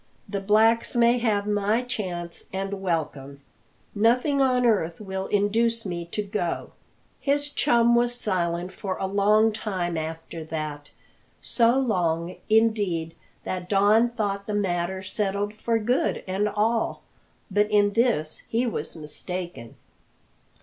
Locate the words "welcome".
2.81-3.41